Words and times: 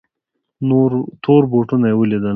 تور 1.23 1.43
بوټونه 1.51 1.85
یې 1.89 1.95
ولیدل. 1.97 2.29